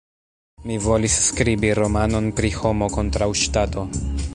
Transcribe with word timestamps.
Mi 0.69 0.77
volis 0.85 1.17
skribi 1.25 1.71
romanon 1.81 2.33
pri 2.41 2.53
Homo 2.63 2.89
kontraŭ 2.99 3.33
Ŝtato. 3.45 3.89